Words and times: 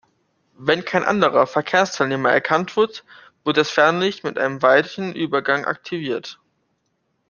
Wenn 0.57 0.83
kein 0.83 1.03
anderer 1.03 1.45
Verkehrsteilnehmer 1.45 2.31
erkannt 2.31 2.75
wird, 2.75 3.03
wird 3.43 3.57
das 3.57 3.69
Fernlicht 3.69 4.23
mit 4.23 4.39
einem 4.39 4.59
weichen 4.63 5.13
Übergang 5.13 5.65
aktiviert. 5.65 6.39